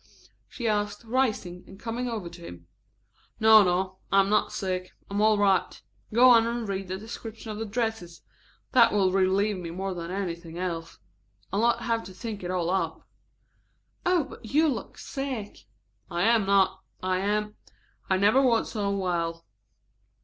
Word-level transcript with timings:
she 0.49 0.67
asked, 0.67 1.03
rising 1.03 1.63
and 1.67 1.79
coming 1.79 2.09
over 2.09 2.27
to 2.27 2.41
him. 2.41 2.65
"No, 3.39 3.61
no, 3.61 3.99
I 4.11 4.19
am 4.19 4.29
not 4.29 4.51
sick. 4.51 4.93
I 5.11 5.13
am 5.13 5.21
all 5.21 5.37
right. 5.37 5.79
Go 6.11 6.27
on 6.31 6.47
and 6.47 6.67
read 6.67 6.87
the 6.87 6.97
description 6.97 7.51
of 7.51 7.59
the 7.59 7.67
dresses; 7.67 8.23
that 8.71 8.91
will 8.91 9.11
relieve 9.11 9.57
me 9.57 9.69
more 9.69 9.93
than 9.93 10.09
anything 10.09 10.57
else. 10.57 10.97
I'll 11.53 11.61
not 11.61 11.83
have 11.83 12.03
to 12.05 12.13
think 12.15 12.41
it 12.43 12.49
all 12.49 12.71
up." 12.71 13.07
"Oh, 14.03 14.23
but 14.23 14.43
you 14.43 14.69
look 14.69 14.97
sick." 14.97 15.67
"I 16.09 16.23
am 16.23 16.47
not; 16.47 16.81
I 17.03 17.19
am 17.19 17.55
I 18.09 18.17
never 18.17 18.41
was 18.41 18.71
so 18.71 18.89
well. 18.89 19.45